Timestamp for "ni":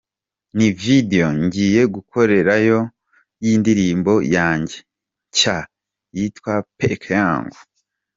0.57-0.67